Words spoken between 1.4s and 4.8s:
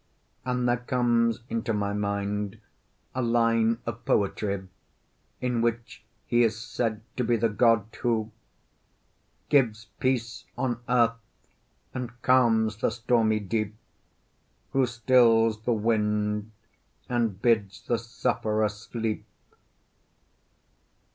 into my mind a line of poetry